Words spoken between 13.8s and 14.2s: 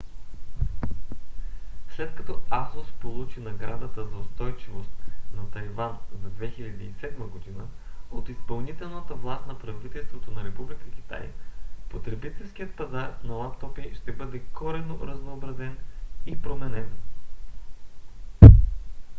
ще